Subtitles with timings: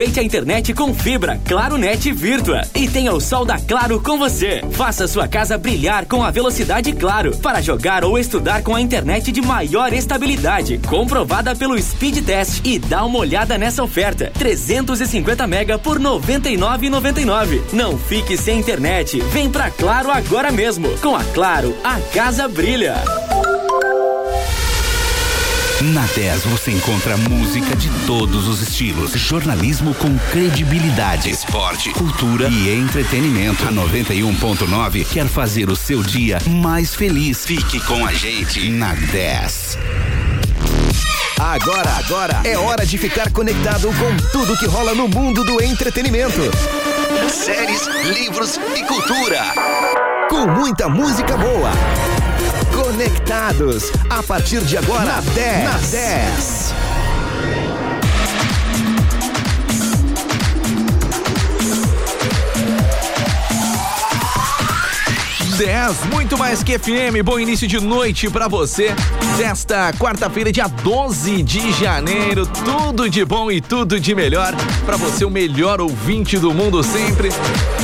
[0.00, 4.16] Aproveite a internet com fibra, Claro Net Virtua e tenha o sol da Claro com
[4.16, 4.62] você.
[4.70, 9.32] Faça sua casa brilhar com a velocidade Claro para jogar ou estudar com a internet
[9.32, 14.30] de maior estabilidade, comprovada pelo Speed Test e dá uma olhada nessa oferta.
[14.38, 17.60] 350 mega por 99,99.
[17.72, 19.18] Não fique sem internet.
[19.32, 20.96] Vem pra Claro agora mesmo.
[20.98, 22.94] Com a Claro, a casa brilha.
[25.80, 32.74] Na 10 você encontra música de todos os estilos, jornalismo com credibilidade, esporte, cultura e
[32.74, 33.64] entretenimento.
[33.64, 37.46] A 91.9 quer fazer o seu dia mais feliz.
[37.46, 39.78] Fique com a gente na 10.
[41.38, 46.40] Agora, agora é hora de ficar conectado com tudo que rola no mundo do entretenimento.
[47.30, 47.86] Séries,
[48.18, 49.44] livros e cultura.
[50.28, 51.70] Com muita música boa.
[52.82, 53.90] Conectados.
[54.08, 55.64] A partir de agora, na 10.
[55.64, 56.87] Na 10.
[65.58, 67.20] 10, muito mais que FM.
[67.24, 68.94] Bom início de noite para você.
[69.36, 72.46] Desta quarta-feira, dia 12 de janeiro.
[72.46, 74.54] Tudo de bom e tudo de melhor.
[74.86, 77.30] Para você, o melhor ouvinte do mundo sempre.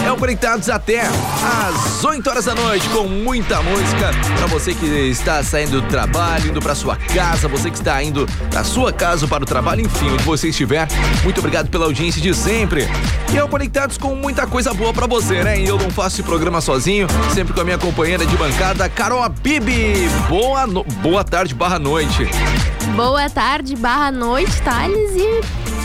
[0.07, 4.13] É o Conectados até às 8 horas da noite, com muita música.
[4.37, 8.25] Para você que está saindo do trabalho, indo para sua casa, você que está indo
[8.53, 10.87] da sua casa para o trabalho, enfim, onde você estiver.
[11.25, 12.87] Muito obrigado pela audiência de sempre.
[13.33, 15.59] E é o Conectados com muita coisa boa para você, né?
[15.59, 19.27] E eu não faço esse programa sozinho, sempre com a minha companheira de bancada, Carol
[19.43, 20.07] Bibi.
[20.29, 20.85] Boa, no...
[20.85, 22.29] Boa tarde, barra noite.
[22.95, 25.41] Boa tarde, barra noite, Thales, e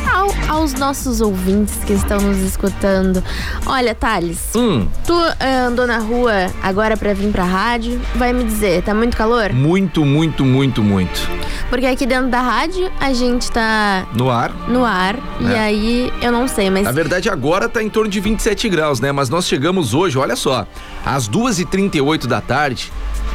[0.05, 3.23] ao, aos nossos ouvintes que estão nos escutando.
[3.65, 4.89] Olha, Thales, hum.
[5.05, 9.15] tu uh, andou na rua agora pra vir pra rádio, vai me dizer, tá muito
[9.15, 9.53] calor?
[9.53, 11.38] Muito, muito, muito, muito.
[11.69, 14.07] Porque aqui dentro da rádio a gente tá.
[14.13, 14.51] No ar.
[14.67, 15.15] No ar.
[15.15, 15.43] É.
[15.43, 16.83] E aí, eu não sei, mas.
[16.83, 19.11] Na verdade, agora tá em torno de 27 graus, né?
[19.11, 20.67] Mas nós chegamos hoje, olha só,
[21.05, 22.91] às 2h38 da tarde.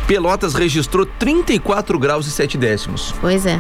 [0.07, 3.15] Pelotas registrou 34 graus e 7 décimos.
[3.21, 3.59] Pois é.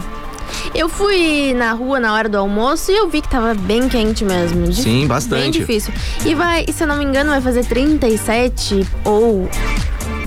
[0.75, 4.25] Eu fui na rua na hora do almoço e eu vi que tava bem quente
[4.25, 4.73] mesmo.
[4.73, 5.43] Sim, bastante.
[5.43, 5.93] Bem difícil.
[6.25, 9.49] E vai, se eu não me engano, vai fazer 37 ou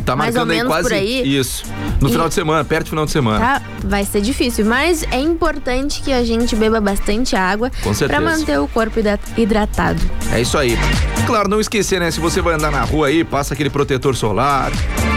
[0.08, 1.38] Tá mais ou menos quase por aí.
[1.38, 1.66] isso.
[2.00, 3.40] No e final de semana, perto do final de semana.
[3.40, 7.70] Tá, vai ser difícil, mas é importante que a gente beba bastante água
[8.08, 9.02] para manter o corpo
[9.36, 10.00] hidratado.
[10.32, 10.78] É isso aí.
[11.26, 12.10] Claro, não esquecer, né?
[12.10, 14.72] Se você vai andar na rua aí, passa aquele protetor solar,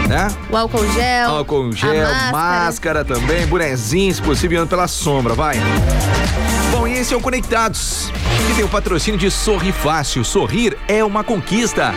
[0.09, 0.27] né?
[0.49, 1.29] O álcool gel.
[1.29, 2.31] Álcool gel, máscara.
[2.33, 5.55] máscara também, bonezinho, se possível, andando pela sombra, vai.
[6.91, 8.11] E esse Conectados,
[8.47, 10.25] que tem o patrocínio de Sorri Fácil.
[10.25, 11.93] Sorrir é uma conquista.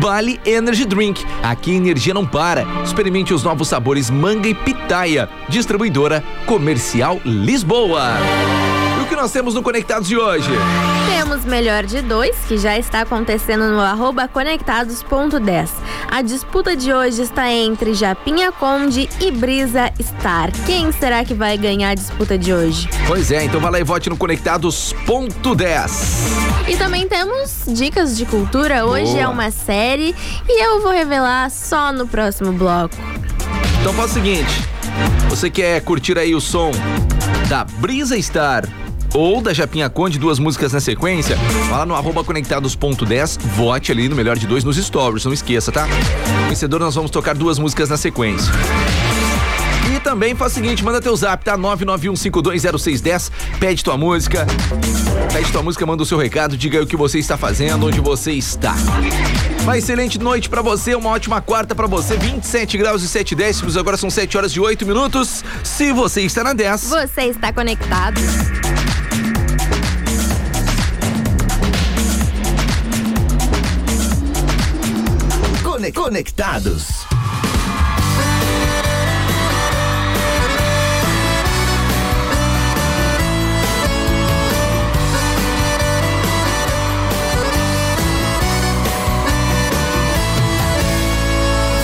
[0.00, 1.26] Bali Energy Drink.
[1.42, 2.64] Aqui a energia não para.
[2.84, 5.28] Experimente os novos sabores manga e pitaia.
[5.48, 8.69] Distribuidora Comercial Lisboa
[9.10, 10.48] que nós temos no Conectados de hoje?
[11.12, 15.68] Temos Melhor de Dois, que já está acontecendo no arroba conectados.10.
[16.08, 20.52] A disputa de hoje está entre Japinha Conde e Brisa Star.
[20.64, 22.88] Quem será que vai ganhar a disputa de hoje?
[23.08, 25.90] Pois é, então vai lá e vote no Conectados.10.
[26.68, 28.86] E também temos dicas de cultura.
[28.86, 29.22] Hoje Boa.
[29.22, 30.14] é uma série
[30.48, 32.94] e eu vou revelar só no próximo bloco.
[33.80, 34.68] Então faz o seguinte:
[35.28, 36.70] você quer curtir aí o som
[37.48, 38.68] da Brisa Star
[39.14, 41.36] ou da Japinha Conde, duas músicas na sequência,
[41.68, 45.72] vai lá no arroba conectados.10, vote ali no melhor de dois nos stories, não esqueça,
[45.72, 45.86] tá?
[46.48, 48.52] Vencedor, nós vamos tocar duas músicas na sequência.
[49.94, 51.58] E também faz o seguinte, manda teu zap, tá?
[51.58, 54.46] 991520610, pede tua música.
[55.32, 58.00] Pede tua música, manda o seu recado, diga aí o que você está fazendo, onde
[58.00, 58.74] você está.
[59.62, 63.76] Uma excelente noite para você, uma ótima quarta para você, 27 graus e 7 décimos,
[63.76, 65.44] agora são 7 horas e 8 minutos.
[65.62, 68.20] Se você está na 10, você está conectado.
[75.88, 77.06] Conectados.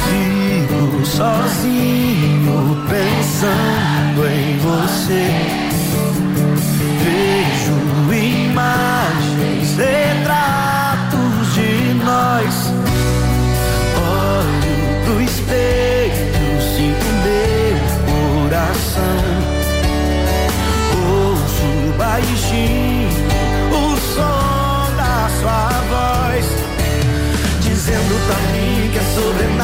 [0.04, 5.65] Fico sozinho pensando em você.
[29.16, 29.55] sobre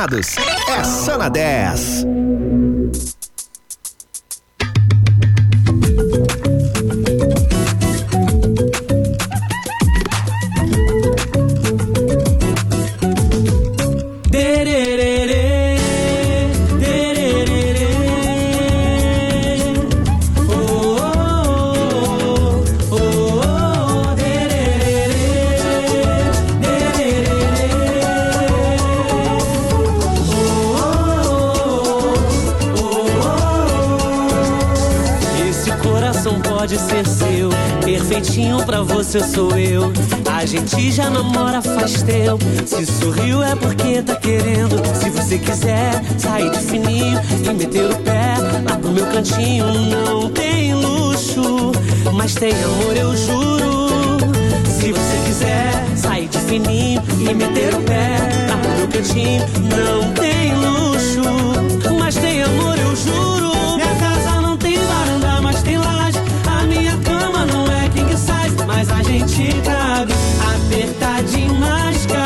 [0.00, 0.36] Conectados
[0.70, 2.06] é só na 10.
[38.10, 39.92] Perfeitinho pra você sou eu.
[40.32, 42.44] A gente já namora faz tempo.
[42.66, 44.76] Se sorriu é porque tá querendo.
[44.96, 48.34] Se você quiser sair de fininho e meter o pé
[48.68, 51.70] lá pro meu cantinho, não tem luxo,
[52.12, 54.18] mas tem amor, eu juro.
[54.64, 58.16] Se você quiser sair de fininho e meter o pé
[58.48, 59.44] lá pro meu cantinho,
[59.76, 60.79] não tem luxo,
[70.90, 72.19] Apertadinho, mas cabe.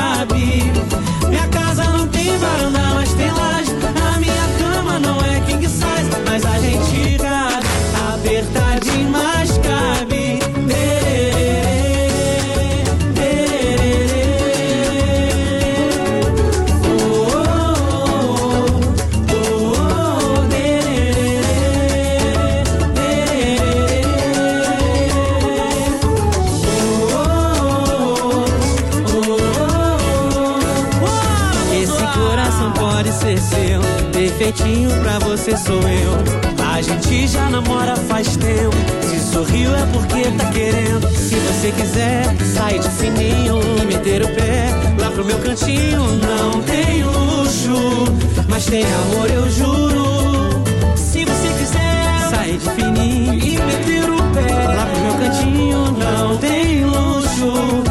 [33.38, 33.80] Seu,
[34.12, 36.64] perfeitinho pra você sou eu.
[36.72, 38.76] A gente já namora faz tempo.
[39.00, 41.08] Se sorriu é porque tá querendo.
[41.08, 42.24] Se você quiser
[42.54, 48.04] sair de fininho e meter o pé lá pro meu cantinho, não tem luxo,
[48.48, 50.64] mas tem amor, eu juro.
[50.96, 56.36] Se você quiser sair de fininho e meter o pé lá pro meu cantinho, não
[56.38, 57.83] tem luxo,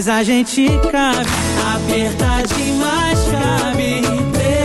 [0.00, 1.28] mas a gente cabe.
[1.74, 4.59] Apertadinho, mas cabe.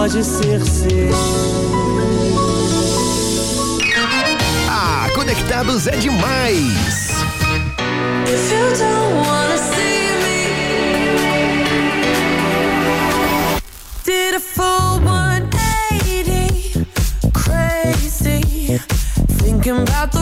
[0.00, 1.10] Pode ser seu.
[4.66, 7.10] Ah, Conectados é demais.
[8.26, 10.40] If you don't wanna see me,
[14.02, 16.86] did a full 180,
[17.34, 18.80] crazy.
[19.62, 20.19] show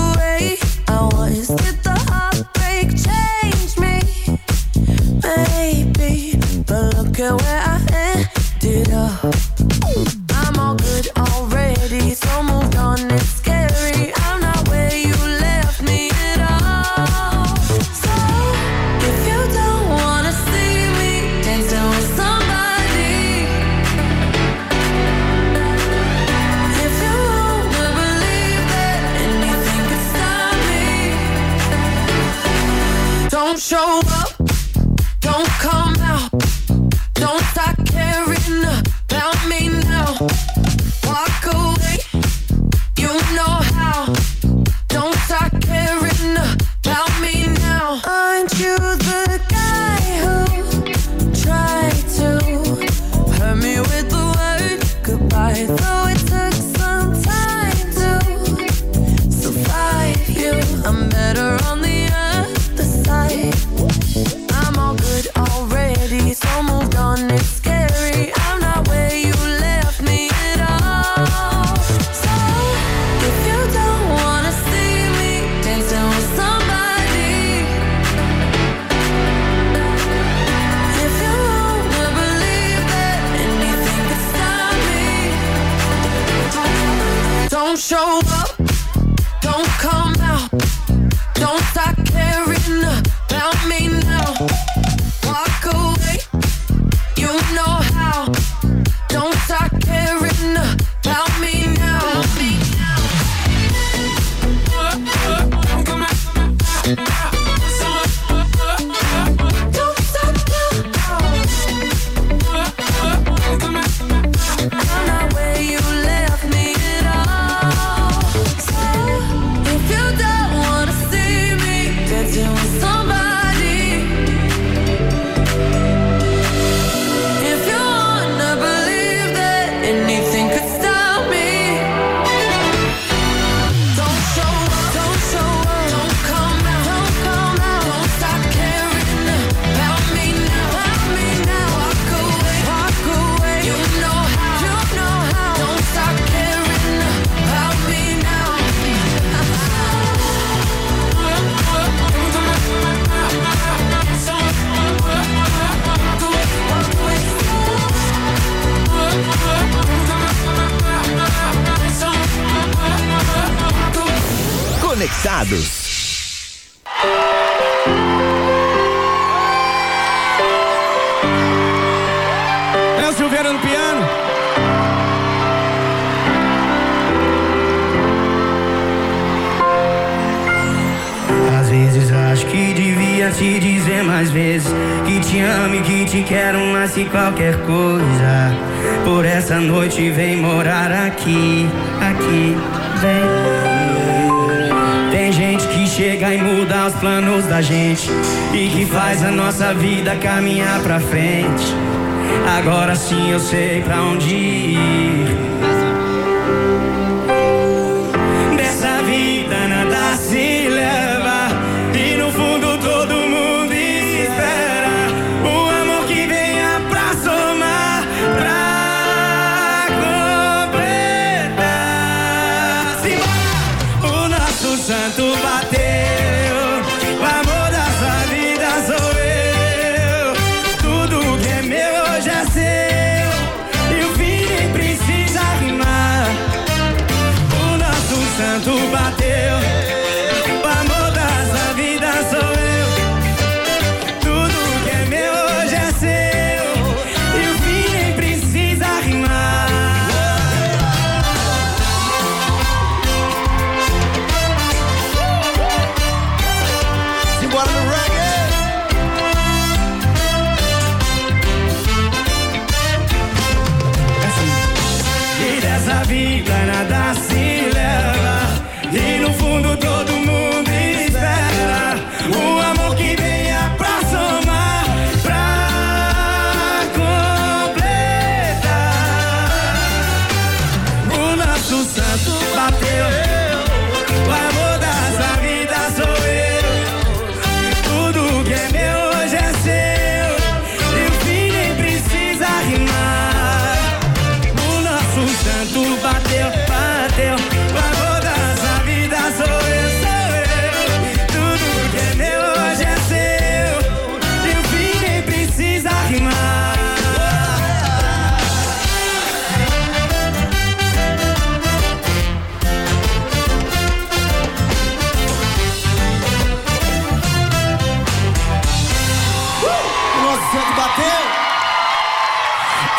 [320.51, 321.05] santo bateu.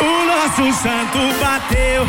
[0.01, 2.08] O nosso santo bateu.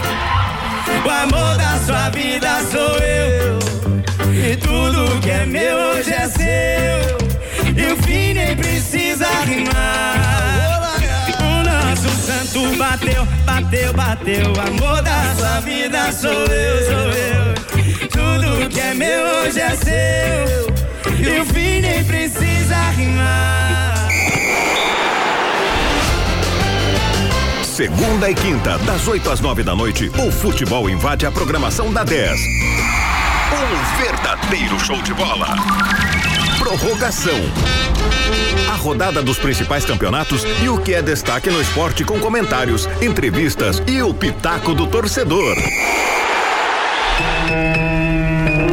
[1.05, 3.59] O amor da sua vida sou eu.
[4.33, 7.19] E tudo que é meu hoje é seu.
[7.75, 10.91] E o fim nem precisa rimar.
[11.41, 14.53] O nosso santo bateu, bateu, bateu.
[14.53, 17.55] O amor da sua vida sou eu, sou eu.
[18.11, 20.67] Tudo que é meu hoje é seu.
[21.19, 24.10] E o fim nem precisa rimar.
[27.81, 32.05] Segunda e quinta, das 8 às 9 da noite, o futebol invade a programação da
[32.05, 32.39] 10.
[32.39, 35.57] Um verdadeiro show de bola.
[36.59, 37.41] Prorrogação.
[38.71, 43.83] A rodada dos principais campeonatos e o que é destaque no esporte com comentários, entrevistas
[43.87, 45.57] e o pitaco do torcedor.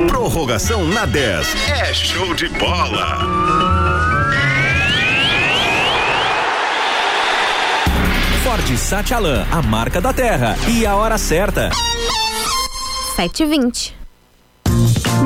[0.09, 1.55] Prorrogação na 10.
[1.70, 3.86] É show de bola.
[8.77, 10.55] Satialan, a marca da terra.
[10.70, 11.72] E a hora certa.
[13.18, 13.94] 7h20.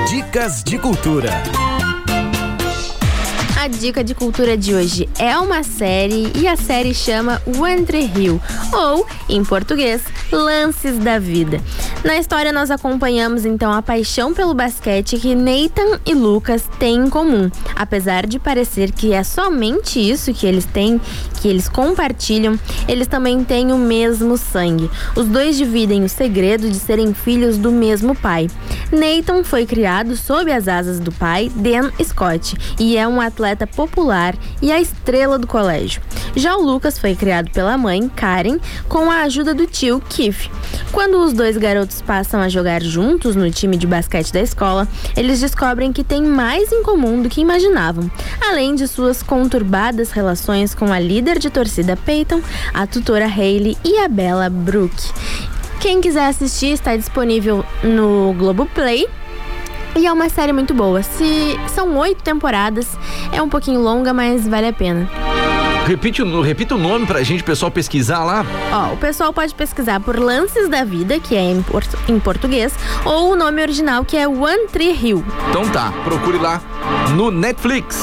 [0.09, 1.31] Dicas de cultura.
[3.63, 8.01] A dica de cultura de hoje é uma série e a série chama O Entre
[8.01, 8.41] Rio,
[8.73, 11.61] ou, em português, Lances da Vida.
[12.03, 17.09] Na história, nós acompanhamos então a paixão pelo basquete que Nathan e Lucas têm em
[17.09, 17.49] comum.
[17.73, 20.99] Apesar de parecer que é somente isso que eles têm,
[21.39, 24.91] que eles compartilham, eles também têm o mesmo sangue.
[25.15, 28.49] Os dois dividem o segredo de serem filhos do mesmo pai.
[28.91, 34.35] Nathan foi criado sob as asas do pai, Dan Scott, e é um atleta popular
[34.61, 36.01] e a estrela do colégio.
[36.35, 38.57] Já o Lucas foi criado pela mãe, Karen,
[38.89, 40.49] com a ajuda do tio, Keith.
[40.91, 45.39] Quando os dois garotos passam a jogar juntos no time de basquete da escola, eles
[45.39, 48.09] descobrem que têm mais em comum do que imaginavam,
[48.41, 52.41] além de suas conturbadas relações com a líder de torcida Peyton,
[52.73, 55.11] a tutora Hayley e a bela Brooke.
[55.79, 59.05] Quem quiser assistir está disponível no Globoplay
[59.95, 61.03] e é uma série muito boa.
[61.03, 62.97] Se são oito temporadas,
[63.35, 65.09] é um pouquinho longa, mas vale a pena.
[65.85, 68.45] Repite, o- repita o nome pra gente, pessoal, pesquisar lá.
[68.71, 72.73] Ó, o pessoal pode pesquisar por Lances da Vida, que é em, por- em português,
[73.03, 75.23] ou o nome original, que é One Tree Hill.
[75.49, 76.61] Então tá, procure lá
[77.15, 78.01] no Netflix.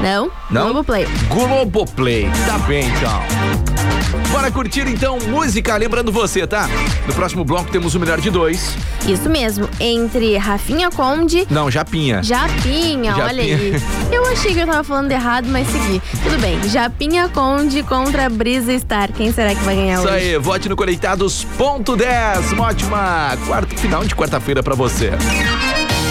[0.00, 0.28] Não?
[0.50, 0.64] Não?
[0.64, 1.06] Globoplay.
[1.28, 2.28] Globoplay.
[2.46, 4.19] Tá bem, então.
[4.32, 6.68] Bora curtir então música, lembrando você, tá?
[7.06, 8.74] No próximo bloco temos o melhor de dois.
[9.06, 11.46] Isso mesmo, entre Rafinha Conde.
[11.50, 12.22] Não, Japinha.
[12.22, 13.56] Japinha, olha Japinha.
[13.56, 13.82] aí.
[14.12, 16.00] Eu achei que eu tava falando errado, mas segui.
[16.22, 16.62] Tudo bem.
[16.68, 19.10] Japinha Conde contra Brisa Star.
[19.12, 20.14] Quem será que vai ganhar Isso hoje?
[20.14, 22.52] aí, vote no Conectados.10.
[22.52, 25.10] Uma ótima quarta, final de quarta-feira pra você.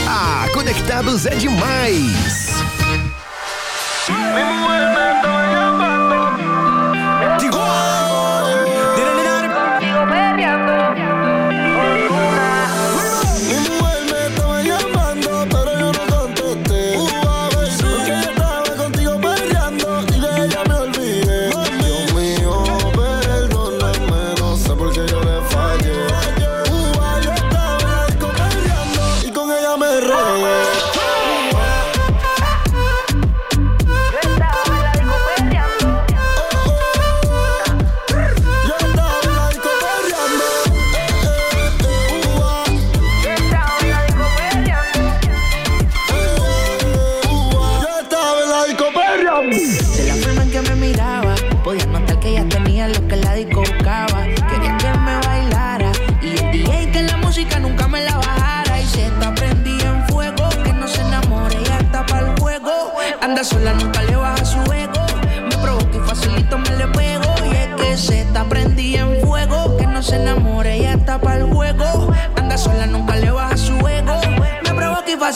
[0.08, 2.50] Ah, Conectados é demais.
[4.10, 5.29] Mi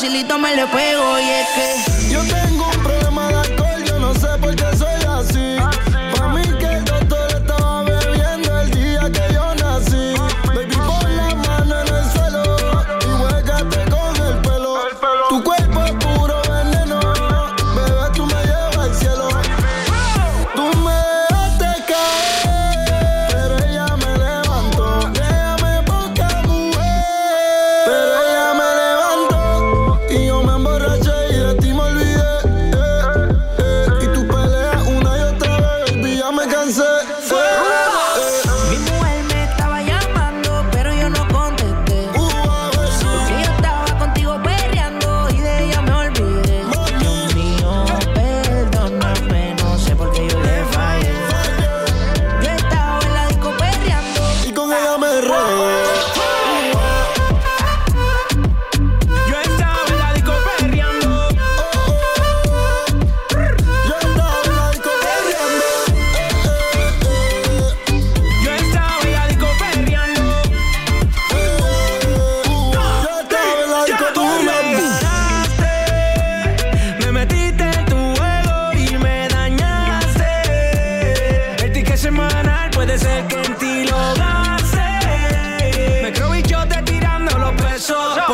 [0.04, 1.93] facilito me le pego y es que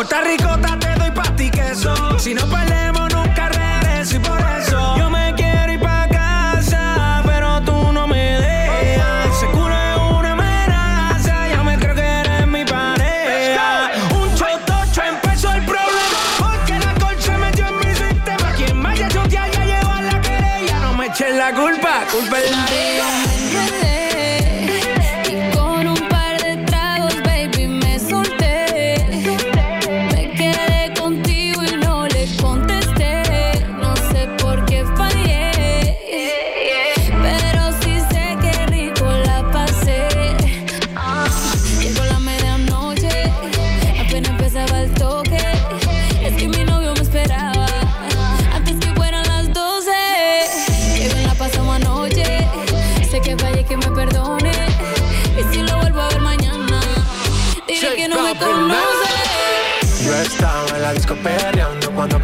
[0.10, 1.94] está ricota, te doy pasti queso.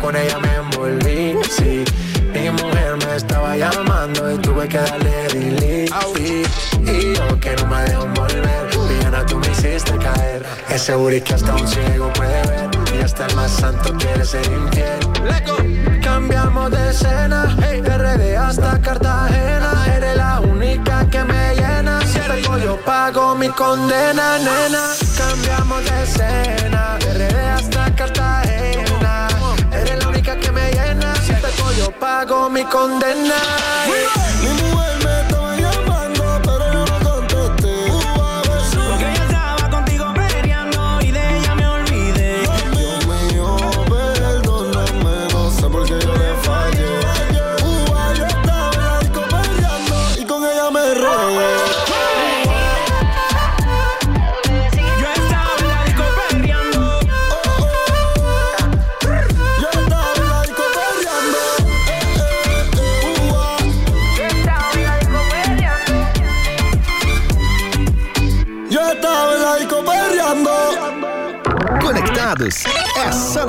[0.05, 1.83] con ella me envolví, sí.
[2.31, 5.91] Mi mujer me estaba llamando y tuve que darle delete.
[6.79, 10.45] Y yo que no me dejo volver, Diana, tú me hiciste caer.
[10.69, 14.45] Es seguro que hasta un ciego puede ver y hasta el más santo quiere ser
[14.45, 16.01] infiel.
[16.03, 19.87] Cambiamos de escena, de RD hasta Cartagena.
[19.95, 21.99] Eres la única que me llena.
[22.05, 22.19] Si
[22.63, 24.83] yo pago mi condena, nena.
[25.17, 26.84] Cambiamos de escena.
[32.15, 34.24] pago mi condena.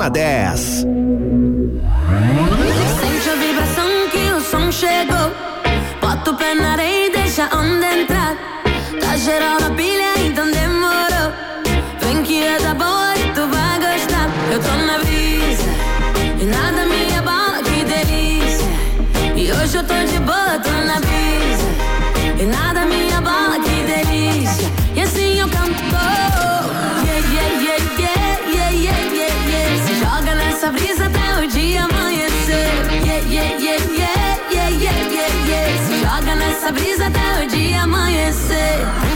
[0.09, 0.86] 10.
[37.77, 39.06] amanhecer.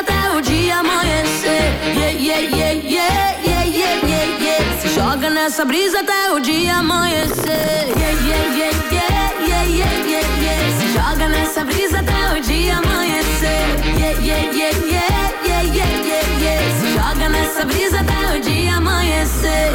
[0.00, 1.62] Até o dia amanhecer.
[1.94, 4.80] Yeah, yeah, yeah, yeah, yeah, yeah, yeah, yeah.
[4.80, 7.88] Se joga nessa brisa até o dia amanhecer.
[7.96, 10.60] Yeah, yeah, yeah, yeah, yeah, yeah, yeah, yeah.
[10.78, 13.64] Se joga nessa brisa até o dia amanhecer.
[13.98, 16.60] Yeah, yeah, yeah, yeah, yeah, yeah, yeah, yeah.
[16.80, 19.70] Se joga nessa brisa até o dia amanhecer.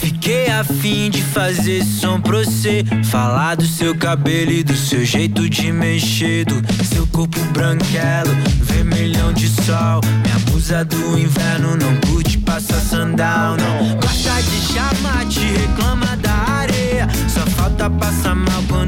[0.00, 5.48] Fiquei afim de fazer som pra você Falar do seu cabelo e do seu jeito
[5.48, 10.00] de mexer Do seu corpo branquelo, vermelhão de sol.
[10.22, 13.96] Minha musa do inverno não curte passar sandal, não.
[13.96, 17.08] Gosta de chamar, te reclama da areia.
[17.28, 18.87] Só falta passar mal quando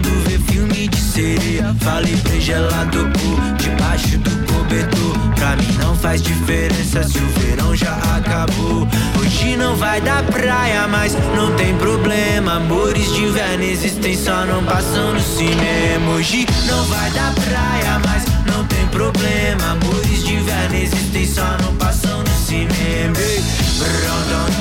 [1.21, 3.11] sereia Falei pra gelado
[3.59, 5.19] debaixo do cobertor.
[5.35, 8.89] Pra mim não faz diferença se o verão já acabou.
[9.21, 12.57] Hoje não vai dar praia, mas não tem problema.
[12.57, 16.13] Amores de inverno existem, só não passam no cinema.
[16.13, 19.73] Hoje não vai dar praia, mas não tem problema.
[19.73, 23.17] Amores de inverno existem, só não passam no cinema.
[23.19, 23.43] Ei,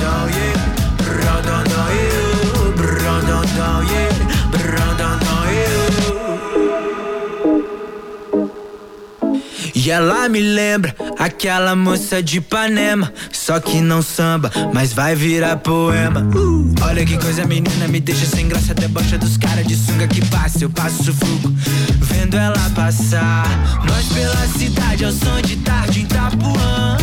[0.00, 0.70] dão, yeah.
[1.94, 2.19] Yeah.
[9.82, 15.56] E ela me lembra aquela moça de Ipanema Só que não samba, mas vai virar
[15.56, 16.28] poema.
[16.82, 20.64] Olha que coisa menina, me deixa sem graça Debocha dos caras de sunga que passa
[20.64, 21.50] Eu passo sufoco,
[21.98, 23.46] vendo ela passar.
[23.86, 26.98] Nós pela cidade, ao som de tarde em Itapuã.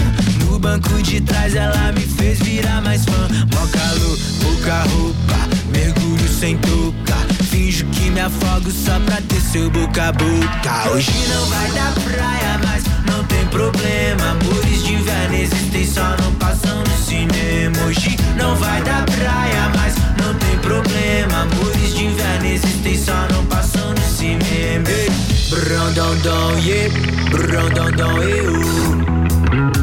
[0.45, 3.27] No banco de trás ela me fez virar mais fã.
[3.55, 9.67] Mó calor, pouca roupa, mergulho sem touca Finjo que me afogo só pra ter seu
[9.71, 10.91] boca a boca.
[10.91, 14.29] Hoje não vai dar praia, mas não tem problema.
[14.29, 17.75] Amores de inverno existem, só não passam no cinema.
[17.87, 21.41] Hoje não vai dar praia, mas não tem problema.
[21.41, 24.87] Amores de inverno existem, só não passam no cinema.
[24.87, 25.09] Ei,
[25.49, 26.93] Brão, dão, dão, yeah
[27.31, 29.76] Brão, dão, dão, eu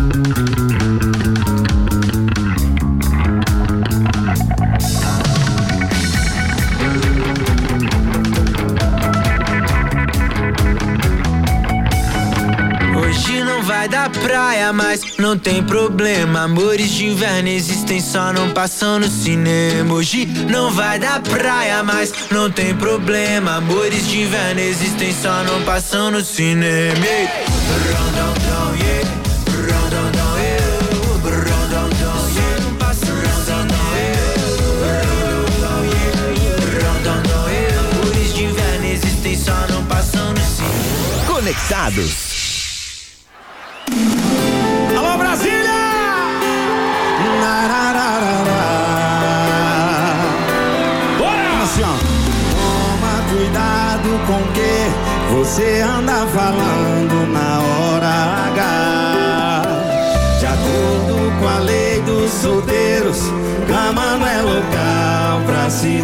[13.64, 16.42] vai dar praia, mas não tem problema.
[16.42, 19.94] Amores de inverno existem, só não passam no cinema.
[19.94, 23.56] Hoje não vai dar praia, mas não tem problema.
[23.56, 27.06] Amores de inverno existem, só não passam no cinema.
[27.06, 27.28] Ei,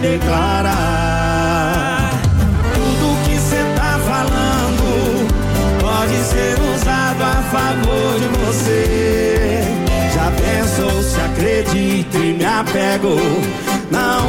[0.01, 1.61] declarar.
[2.75, 5.29] Tudo que cê tá falando
[5.81, 9.63] pode ser usado a favor de você.
[10.15, 13.17] Já pensou se acredito e me apego?
[13.91, 14.20] Não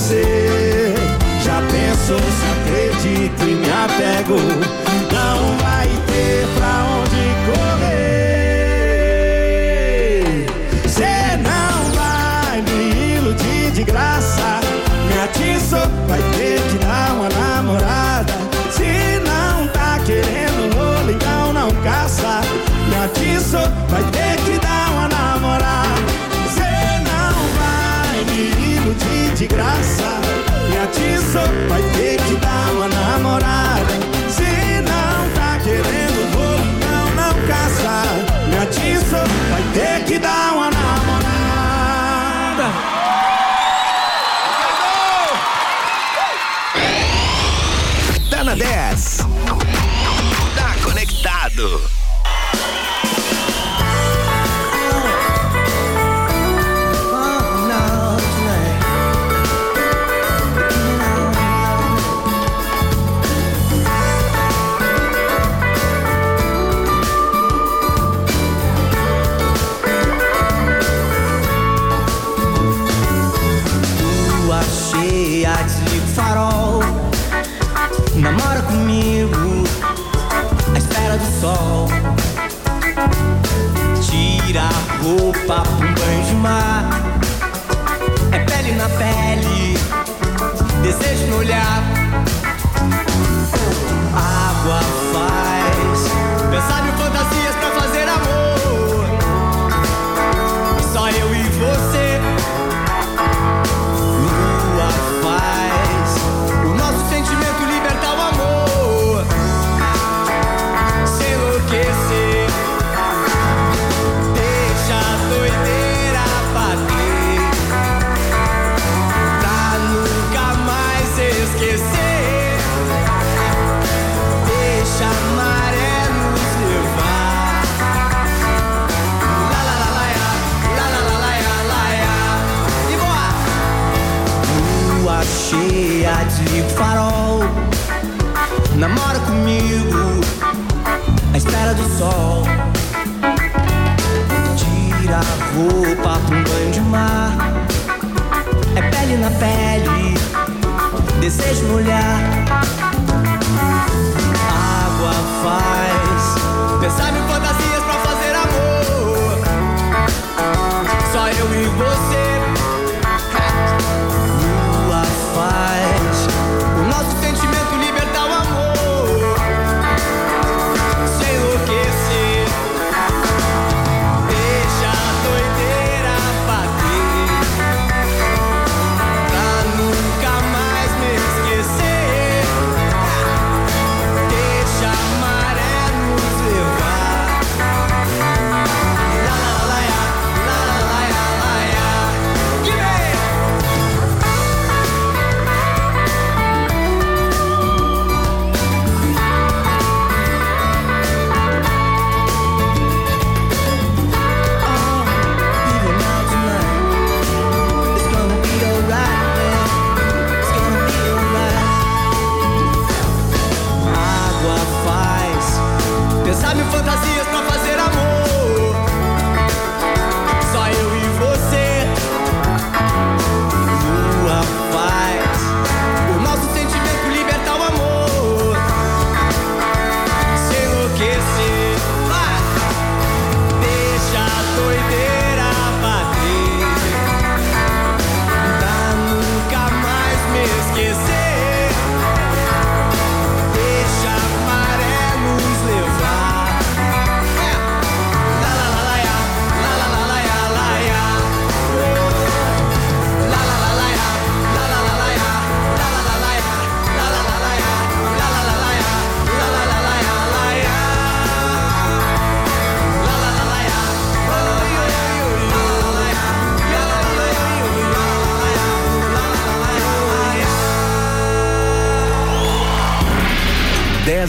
[0.00, 0.94] você.
[1.44, 4.79] Já pensou se acredito e me apego?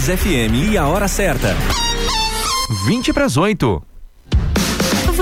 [0.01, 1.55] Dez FM e a hora certa.
[2.87, 3.90] 20 para as 8.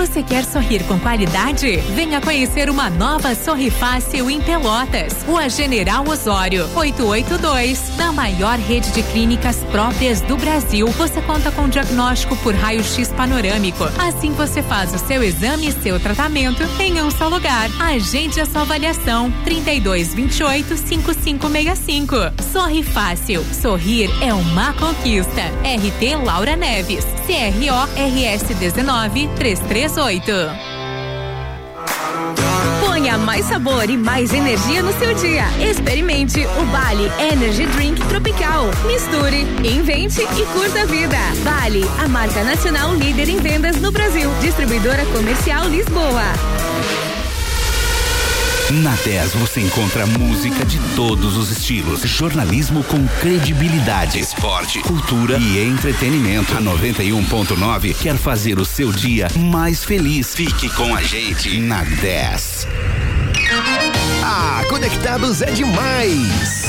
[0.10, 1.78] Você quer sorrir com qualidade?
[1.93, 5.22] Venha conhecer uma nova Sorri Fácil em Pelotas.
[5.22, 7.95] Rua General Osório, 882.
[7.95, 13.84] Na maior rede de clínicas próprias do Brasil, você conta com diagnóstico por raio-x panorâmico.
[13.99, 17.70] Assim você faz o seu exame e seu tratamento em um só lugar.
[17.80, 19.32] Agende a sua avaliação.
[19.43, 22.16] 3228 5565.
[22.51, 23.45] Sorri Fácil.
[23.53, 25.43] Sorrir é uma conquista.
[25.64, 27.05] RT Laura Neves.
[27.28, 29.30] CRO RS 19
[30.00, 30.34] 338.
[32.80, 35.43] Ponha mais sabor e mais energia no seu dia.
[35.70, 38.68] Experimente o Bali Energy Drink Tropical.
[38.88, 41.18] Misture, invente e curta a vida.
[41.43, 44.30] Bali, a marca nacional líder em vendas no Brasil.
[44.41, 47.09] Distribuidora comercial Lisboa.
[48.72, 55.59] Na 10 você encontra música de todos os estilos, jornalismo com credibilidade, esporte, cultura e
[55.59, 56.55] entretenimento.
[56.55, 60.36] A 91.9 quer fazer o seu dia mais feliz.
[60.36, 62.67] Fique com a gente na 10.
[64.24, 66.68] Ah, conectados é demais!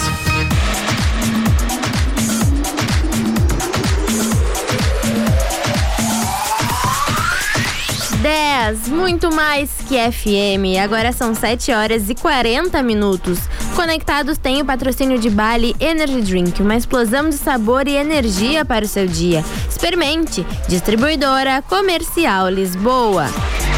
[8.21, 10.79] Dez, muito mais que FM.
[10.83, 13.39] Agora são 7 horas e 40 minutos.
[13.75, 18.85] Conectados tem o patrocínio de Bali Energy Drink, uma explosão de sabor e energia para
[18.85, 19.43] o seu dia.
[19.67, 20.45] Experimente.
[20.69, 23.25] Distribuidora Comercial Lisboa.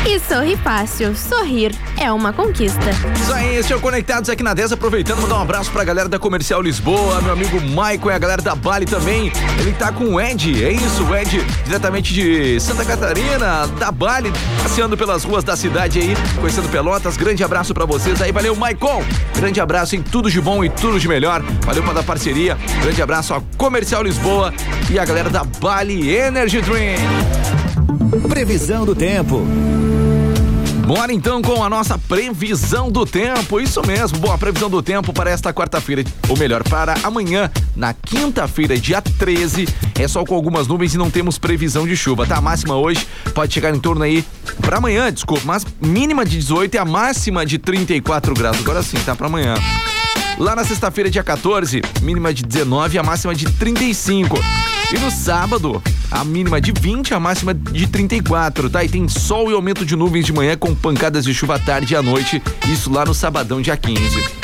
[0.05, 1.15] E sorri fácil.
[1.15, 2.91] Sorrir é uma conquista.
[3.21, 6.09] Isso aí, esse é o Conectados aqui na 10, aproveitando, mandar um abraço pra galera
[6.09, 9.33] da Comercial Lisboa, meu amigo Maicon e a galera da Bali também.
[9.61, 14.33] Ele tá com o Ed, é isso, o Ed, diretamente de Santa Catarina, da Bali,
[14.63, 17.17] passeando pelas ruas da cidade aí, conhecendo Pelotas.
[17.17, 19.05] Grande abraço pra vocês aí, valeu, Maicon.
[19.37, 21.43] Grande abraço em tudo de bom e tudo de melhor.
[21.65, 22.59] Valeu pela parceria.
[22.83, 24.53] Grande abraço à Comercial Lisboa
[24.91, 27.01] e a galera da Bali Energy Drink.
[28.29, 29.47] Previsão do tempo.
[30.87, 33.61] Bora então com a nossa previsão do tempo.
[33.61, 38.77] Isso mesmo, boa previsão do tempo para esta quarta-feira, ou melhor, para amanhã, na quinta-feira,
[38.77, 39.69] dia 13.
[39.99, 42.37] É sol com algumas nuvens e não temos previsão de chuva, tá?
[42.37, 44.25] A máxima hoje pode chegar em torno aí
[44.61, 48.59] para amanhã, desculpa, mas mínima de 18 e a máxima de 34 graus.
[48.59, 49.55] Agora sim, tá para amanhã.
[50.39, 54.39] Lá na sexta-feira, dia 14, mínima de 19 e a máxima de 35.
[54.93, 58.83] E no sábado, a mínima de 20, a máxima de 34, tá?
[58.83, 61.95] E tem sol e aumento de nuvens de manhã com pancadas de chuva à tarde
[61.95, 62.43] e à noite.
[62.71, 64.43] Isso lá no sabadão, dia 15.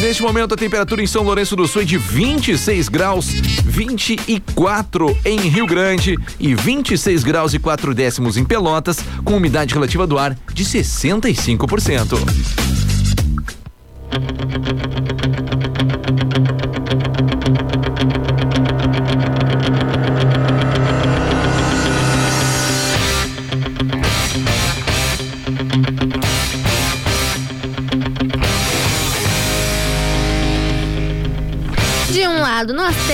[0.00, 3.26] Neste momento, a temperatura em São Lourenço do Sul é de 26 graus,
[3.64, 10.06] 24 em Rio Grande e 26 graus e 4 décimos em Pelotas, com umidade relativa
[10.06, 12.18] do ar de 65%.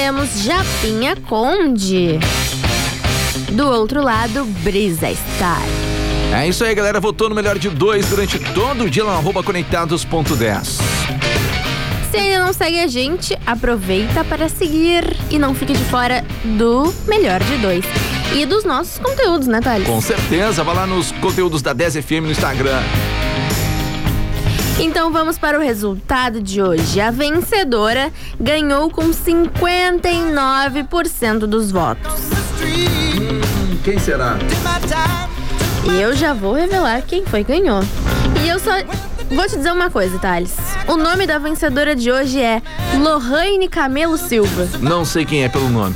[0.00, 2.18] Temos Japinha Conde.
[3.52, 5.62] Do outro lado, Brisa Star.
[6.32, 6.98] É isso aí, galera.
[6.98, 10.80] Votou no melhor de dois durante todo o dia lá no arroba conectados.10.
[12.10, 16.94] Se ainda não segue a gente, aproveita para seguir e não fique de fora do
[17.06, 17.84] melhor de dois.
[18.34, 19.86] E dos nossos conteúdos, né, Thales?
[19.86, 22.80] Com certeza, vá lá nos conteúdos da 10 FM no Instagram.
[24.82, 27.02] Então vamos para o resultado de hoje.
[27.02, 28.10] A vencedora
[28.40, 32.14] ganhou com 59% dos votos.
[33.84, 34.38] Quem será?
[35.84, 37.82] E eu já vou revelar quem foi que ganhou.
[38.42, 38.70] E eu só
[39.30, 40.56] vou te dizer uma coisa, Thales.
[40.88, 42.62] O nome da vencedora de hoje é
[42.98, 44.66] Lohane Camelo Silva.
[44.80, 45.94] Não sei quem é pelo nome.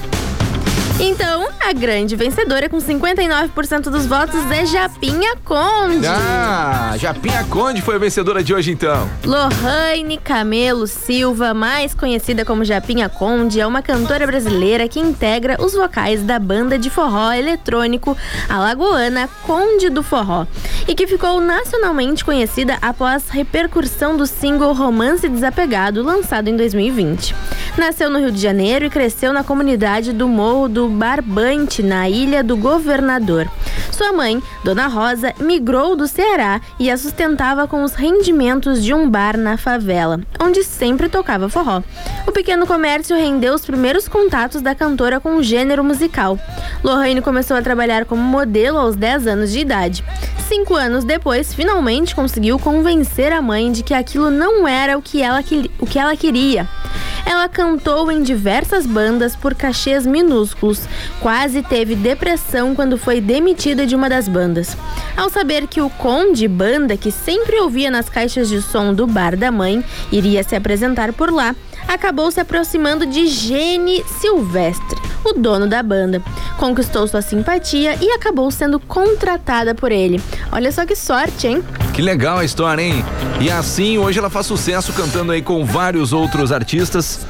[1.01, 6.07] Então, a grande vencedora com 59% dos votos é Japinha Conde.
[6.07, 9.11] Ah, Japinha Conde foi a vencedora de hoje então.
[9.25, 15.73] Lohane Camelo Silva, mais conhecida como Japinha Conde, é uma cantora brasileira que integra os
[15.73, 18.17] vocais da banda de forró eletrônico
[18.49, 20.47] alagoana Conde do Forró
[20.87, 27.35] e que ficou nacionalmente conhecida após repercussão do single Romance Desapegado, lançado em 2020.
[27.77, 32.43] Nasceu no Rio de Janeiro e cresceu na comunidade do Morro do Barbante, na Ilha
[32.43, 33.49] do Governador.
[33.91, 39.09] Sua mãe, Dona Rosa, migrou do Ceará e a sustentava com os rendimentos de um
[39.09, 41.81] bar na favela, onde sempre tocava forró.
[42.27, 46.39] O pequeno comércio rendeu os primeiros contatos da cantora com o gênero musical.
[46.83, 50.05] Lohane começou a trabalhar como modelo aos 10 anos de idade.
[50.49, 55.23] Cinco anos depois, finalmente conseguiu convencer a mãe de que aquilo não era o que
[55.23, 55.43] ela,
[55.79, 56.69] o que ela queria.
[57.27, 60.83] Ela cantou em diversas bandas por cachês minúsculos.
[61.21, 64.77] Quase teve depressão quando foi demitida de uma das bandas.
[65.17, 69.37] Ao saber que o Conde, banda que sempre ouvia nas caixas de som do bar
[69.37, 71.55] da mãe, iria se apresentar por lá,
[71.87, 76.23] acabou se aproximando de Gene Silvestre, o dono da banda.
[76.59, 80.21] Conquistou sua simpatia e acabou sendo contratada por ele.
[80.53, 81.65] Olha só que sorte, hein?
[81.93, 83.05] Que legal a história, hein?
[83.41, 87.21] E assim, hoje ela faz sucesso cantando aí com vários outros artistas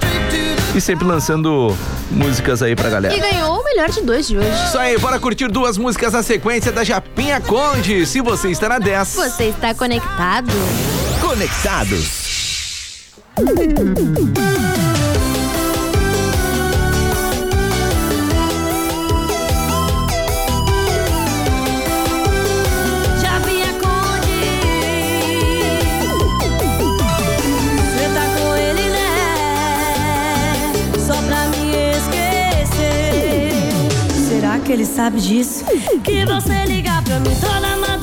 [0.74, 1.76] e sempre lançando
[2.10, 3.14] músicas aí pra galera.
[3.14, 4.64] E ganhou o melhor de dois de hoje.
[4.66, 8.04] Isso aí, bora curtir duas músicas na sequência da Japinha Conde.
[8.06, 9.14] Se você está na 10.
[9.14, 10.50] Você está conectado?
[11.20, 12.23] Conectados.
[34.64, 35.64] Que ele sabe disso?
[36.02, 37.93] Que você liga pra mim toda madruga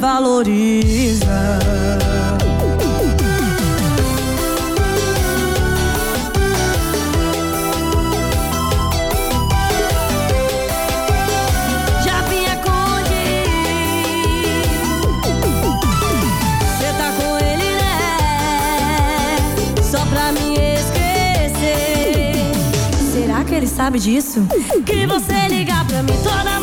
[0.00, 1.26] valoriza.
[12.02, 12.70] Já vinha com
[16.78, 19.36] Cê tá com ele, né?
[19.82, 22.32] Só pra me esquecer.
[23.12, 24.46] Será que Ele sabe disso?
[24.86, 26.59] Que você ligar pra mim toda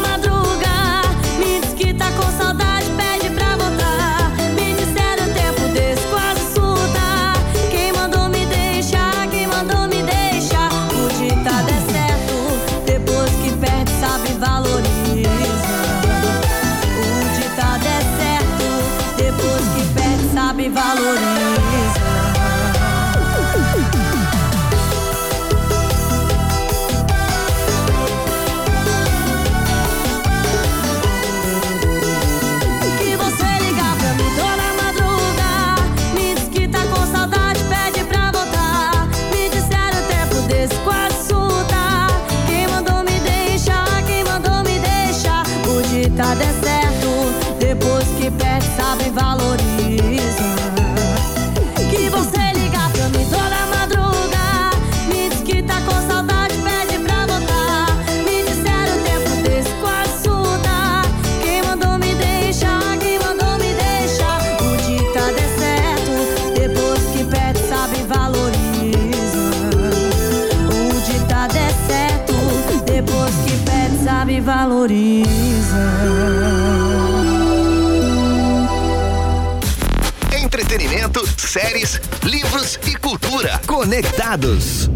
[81.48, 83.62] séries, livros e cultura.
[83.66, 84.90] Conectados.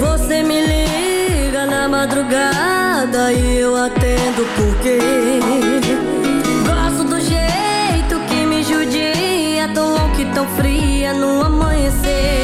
[0.00, 4.98] Você me liga na madrugada e eu atendo porque
[6.64, 12.43] gosto do jeito que me judia, tão louca e tão fria no amanhecer.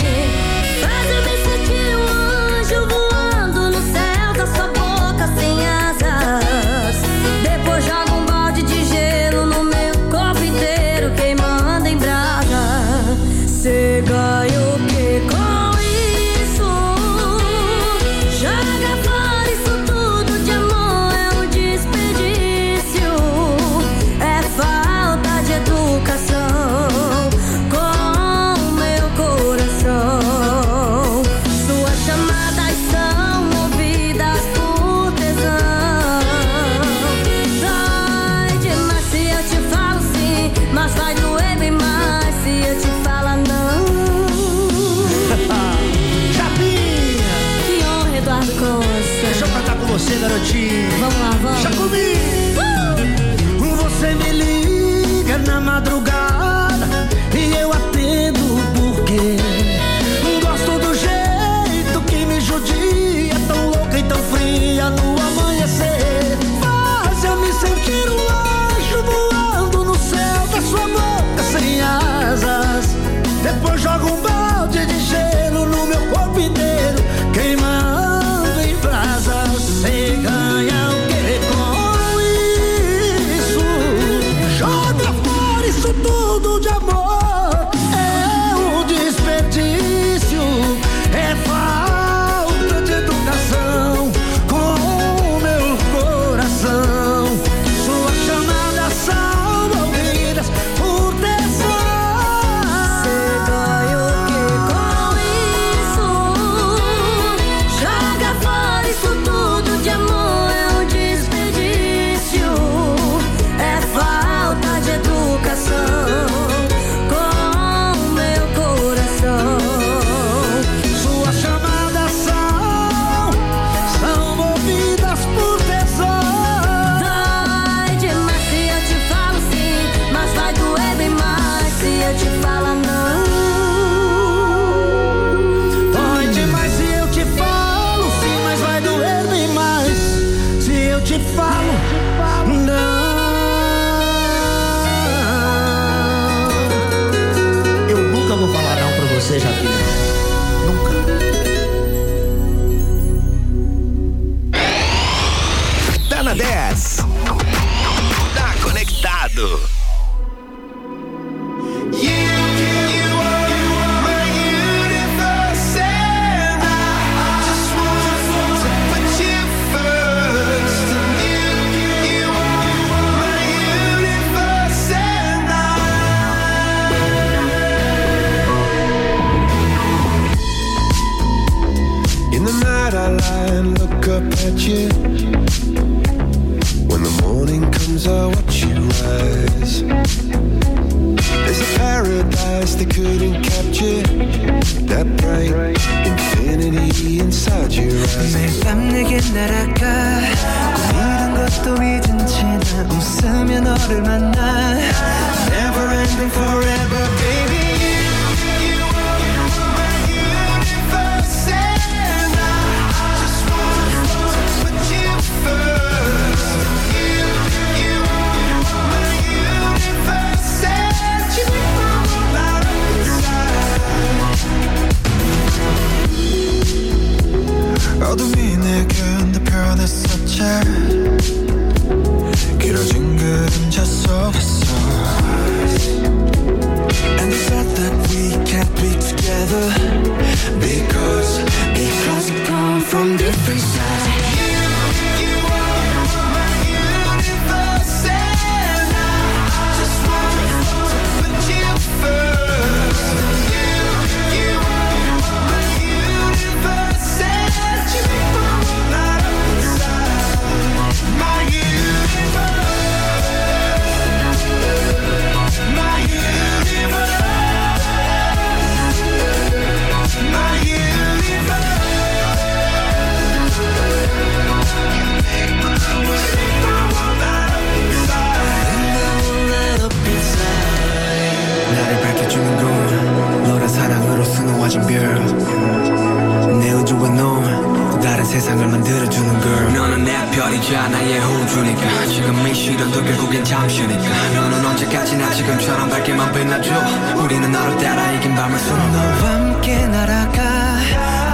[297.20, 300.40] 우리는 너를 따라 이긴 밤을 수놓아 너와 함께 날아가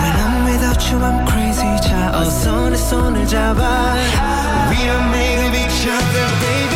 [0.02, 3.94] When I'm without you I'm crazy 자 어서 내 손을 잡아
[4.68, 6.75] We are made of each other baby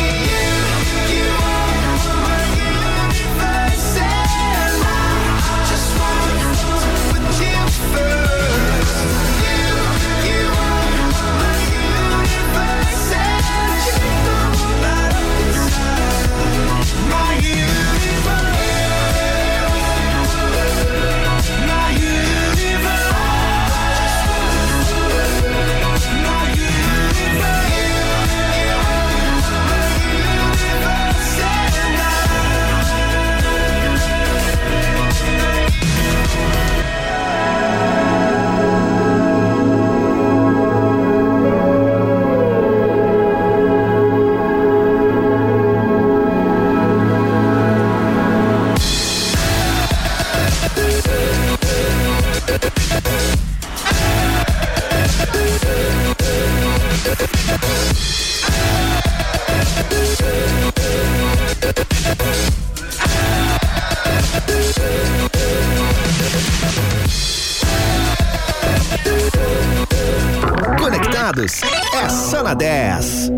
[72.09, 73.29] Só na 10.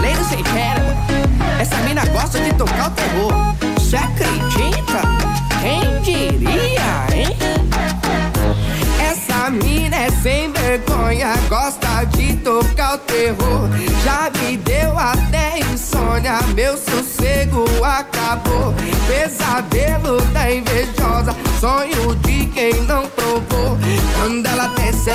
[0.00, 0.96] Ladies and gentlemen,
[1.58, 3.32] essa mina gosta de tocar o terror.
[3.74, 5.02] Você acredita?
[5.60, 7.36] Quem diria, hein?
[9.00, 13.68] Essa mina é sem vergonha, gosta de tocar o terror.
[14.04, 18.74] Já me deu até insônia, meu sossego acabou.
[19.06, 21.99] Pesadelo da invejosa, sonho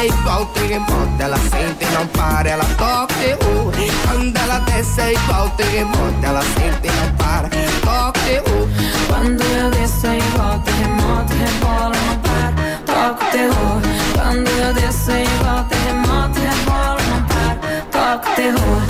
[0.05, 3.71] é igual terremoto, ela sente e não para, ela toca terror.
[4.07, 7.49] Quando ela desce é igual terremoto, ela sente e não para,
[7.81, 8.67] toca terror.
[9.07, 12.53] Quando eu desço é igual terremoto, rebola, não para,
[12.85, 13.81] toca o terror.
[14.13, 18.81] Quando eu desço é igual terremoto, rebola, não para, toca o terror.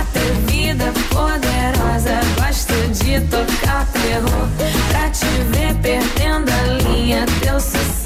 [0.00, 4.48] Atrevida, poderosa, gosto de tocar terror.
[4.88, 7.99] Pra te ver perdendo a linha, teu sossego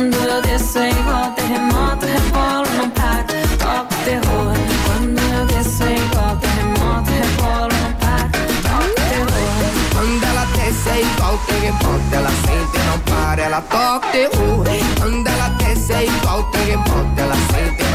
[0.00, 3.22] Quando eu desço é igual terremoto, rebolo, não para,
[3.58, 4.54] toca o terror.
[4.86, 8.30] Quando eu desço é igual terremoto, rebolo, não para,
[8.62, 9.60] toca o terror.
[9.92, 14.64] Quando ela desce é igual terremoto, ela sente e não para, ela toca o terror.
[14.98, 17.89] Quando ela desce é igual terremoto, ela sente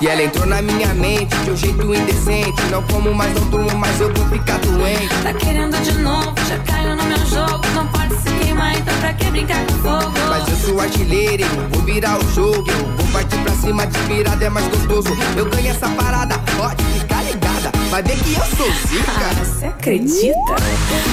[0.00, 2.62] e não ela entrou na minha mente de um jeito indecente.
[2.70, 5.08] Não como mais, não durmo mais, eu vou ficar doente.
[5.22, 7.66] Tá querendo de novo, já caiu no meu jogo.
[7.74, 10.12] Não pode se queimar, então pra que brincar com fogo?
[10.28, 12.64] Mas eu sou artilheiro, eu vou virar o jogo.
[12.70, 15.16] Eu vou partir pra cima de virada, é mais gostoso.
[15.36, 17.72] Eu ganho essa parada, pode ficar ligada.
[17.90, 19.10] Vai ver que eu sou zica.
[19.10, 20.34] Ah, você acredita?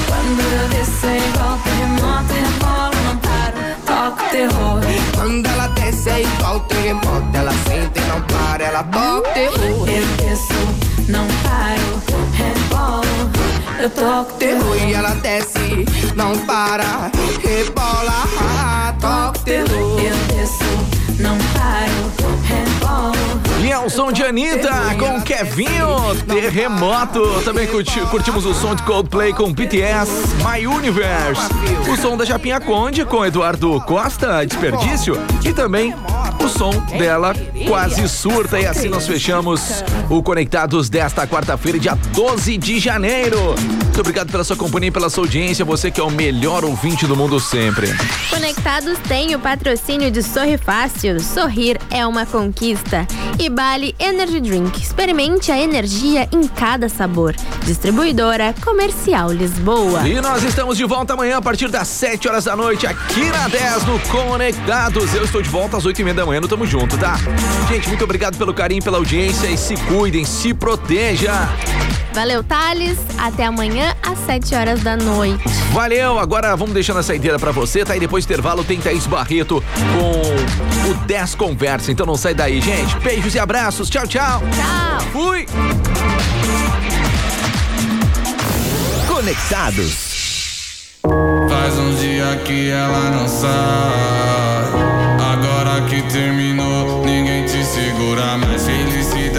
[0.08, 4.85] Quando eu desço é igual terremoto, rebolo, não paro, toco terror.
[6.08, 8.22] É igual terremoto, ela sente e não
[8.64, 9.90] ela toca terror.
[9.90, 10.54] Eu desço,
[11.10, 12.02] não paro,
[12.34, 13.32] rebolo.
[13.80, 15.86] Eu toco terror e ela desce,
[16.16, 17.12] não para,
[17.44, 19.85] rebola, toca terror.
[23.86, 27.22] É o som de Anitta com Kevinho, Terremoto.
[27.44, 30.10] Também curti- curtimos o som de Coldplay com BTS,
[30.44, 31.44] My Universe.
[31.88, 35.16] O som da Japinha Conde com Eduardo Costa, Desperdício.
[35.44, 35.94] E também
[36.44, 37.36] o som dela,
[37.68, 38.60] Quase Surta.
[38.60, 43.54] E assim nós fechamos o Conectados desta quarta-feira, dia 12 de janeiro.
[43.96, 45.64] Muito obrigado pela sua companhia e pela sua audiência.
[45.64, 47.96] Você que é o melhor ouvinte do mundo sempre.
[48.30, 51.18] Conectados tem o patrocínio de Sorri Fácil.
[51.22, 53.08] Sorrir é uma conquista.
[53.40, 54.82] E Bali Energy Drink.
[54.82, 57.34] Experimente a energia em cada sabor.
[57.64, 60.06] Distribuidora Comercial Lisboa.
[60.06, 63.48] E nós estamos de volta amanhã a partir das 7 horas da noite aqui na
[63.48, 65.14] 10 no Conectados.
[65.14, 67.16] Eu estou de volta às 8 e meia da manhã no Tamo Junto, tá?
[67.70, 71.48] Gente, muito obrigado pelo carinho, pela audiência e se cuidem, se proteja.
[72.16, 72.98] Valeu, Thales.
[73.18, 75.44] Até amanhã às 7 horas da noite.
[75.74, 77.94] Valeu, agora vamos deixando a saideira pra você, tá?
[77.94, 79.62] E depois do intervalo tem Thaís Barreto
[79.94, 81.92] com o 10 Conversa.
[81.92, 82.98] Então não sai daí, gente.
[83.00, 83.90] Beijos e abraços.
[83.90, 84.42] Tchau, tchau.
[84.56, 85.08] Tchau.
[85.12, 85.46] Fui.
[89.06, 91.02] Conectados.
[91.50, 93.52] Faz um dia que ela não sai.
[95.34, 98.66] Agora que terminou, ninguém te segura mais.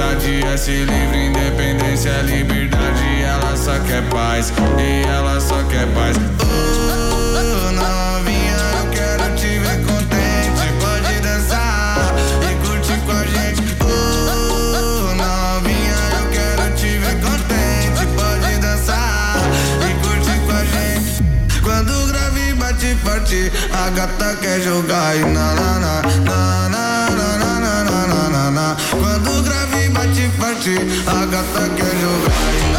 [0.07, 3.23] Felicidade é ser livre, independência é liberdade.
[3.23, 6.17] Ela só quer paz, e ela só quer paz.
[6.41, 10.73] Oh, novinha, eu quero te ver contente.
[10.81, 13.77] Pode dançar e curtir com a gente.
[13.81, 18.07] Oh, novinha, eu quero te ver contente.
[18.15, 19.39] Pode dançar
[19.83, 21.61] e curtir com a gente.
[21.63, 26.96] Quando o grave bate forte, a gata quer jogar e na na na na na
[30.67, 32.76] forte, a gata quer jogar